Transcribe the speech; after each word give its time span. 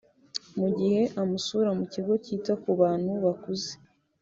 mu 0.59 0.67
gihe 0.77 1.01
amusura 1.21 1.69
mu 1.77 1.85
kigo 1.93 2.13
kita 2.25 2.53
ku 2.61 2.69
bantu 2.81 3.11
bakuze 3.25 3.71